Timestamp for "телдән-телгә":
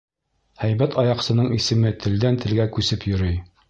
2.07-2.71